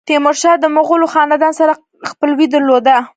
[0.07, 1.73] تیمورشاه د مغولو خاندان سره
[2.09, 2.97] خپلوي درلوده.